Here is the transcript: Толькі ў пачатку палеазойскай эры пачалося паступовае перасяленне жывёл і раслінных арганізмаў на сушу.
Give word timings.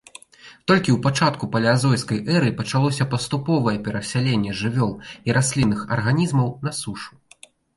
Толькі 0.69 0.93
ў 0.93 0.95
пачатку 1.05 1.49
палеазойскай 1.55 2.19
эры 2.39 2.49
пачалося 2.63 3.07
паступовае 3.13 3.75
перасяленне 3.89 4.51
жывёл 4.63 4.93
і 5.29 5.39
раслінных 5.39 5.87
арганізмаў 5.99 6.47
на 6.67 6.71
сушу. 6.83 7.11